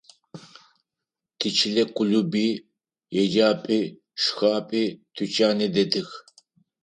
[1.39, 2.47] Тичылэ клуби,
[3.21, 3.79] еджапӏи,
[4.21, 6.09] шхапӏи, тучани дэтых.